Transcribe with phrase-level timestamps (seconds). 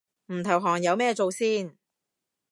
[0.33, 1.77] 唔投降有咩做先